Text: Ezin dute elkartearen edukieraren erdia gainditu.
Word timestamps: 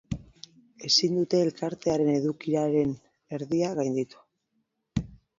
Ezin 0.87 1.17
dute 1.17 1.41
elkartearen 1.47 2.09
edukieraren 2.13 2.95
erdia 3.39 3.69
gainditu. 3.81 4.23